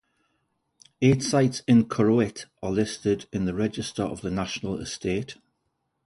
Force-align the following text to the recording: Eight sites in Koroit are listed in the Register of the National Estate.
Eight 1.03 1.21
sites 1.21 1.59
in 1.67 1.85
Koroit 1.85 2.45
are 2.63 2.71
listed 2.71 3.27
in 3.31 3.45
the 3.45 3.53
Register 3.53 4.01
of 4.01 4.21
the 4.21 4.31
National 4.31 4.79
Estate. 4.79 5.37